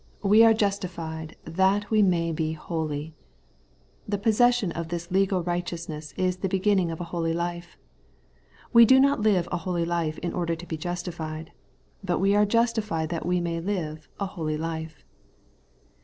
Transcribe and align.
We 0.23 0.43
are 0.43 0.55
justified 0.55 1.37
that 1.45 1.91
we 1.91 2.01
may 2.01 2.33
he 2.35 2.53
holy. 2.53 3.13
The 4.07 4.17
possession 4.17 4.71
of 4.71 4.87
this 4.87 5.11
legal 5.11 5.43
righteousness 5.43 6.11
is 6.17 6.37
the 6.37 6.49
beginning 6.49 6.89
of 6.89 6.99
a 6.99 7.03
holy 7.13 7.33
life. 7.33 7.77
We 8.73 8.83
do 8.83 8.99
not 8.99 9.21
live 9.21 9.47
a 9.51 9.57
holy 9.57 9.85
life 9.85 10.17
in 10.17 10.33
order 10.33 10.55
to 10.55 10.65
be 10.65 10.75
justified; 10.75 11.51
but 12.03 12.17
we 12.17 12.33
are 12.33 12.47
justified 12.47 13.09
that 13.09 13.27
we 13.27 13.39
may 13.41 13.59
live 13.59 14.09
a 14.19 14.25
holy 14.25 14.57
life. 14.57 15.03